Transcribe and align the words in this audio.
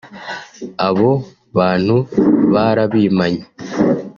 Abo 0.87 1.11
bantu 1.57 1.97
narabimanye 2.53 3.43